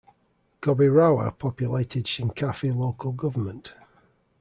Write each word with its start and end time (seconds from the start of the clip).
Gobirawa 0.63 1.31
populated 1.37 2.05
Shinkafi 2.05 2.75
Local 2.75 3.11
Government. 3.11 3.71